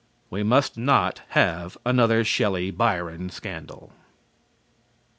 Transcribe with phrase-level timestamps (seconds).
[0.31, 3.93] We must not have another Shelley Byron scandal.